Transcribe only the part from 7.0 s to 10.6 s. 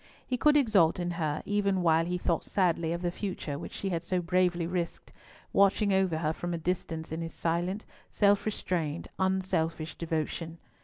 in his silent, self restrained, unselfish devotion.